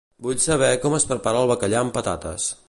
Vull 0.27 0.39
saber 0.45 0.69
com 0.85 0.95
es 0.99 1.05
prepara 1.11 1.45
el 1.45 1.53
bacallà 1.53 1.85
amb 1.85 1.95
patates. 1.99 2.51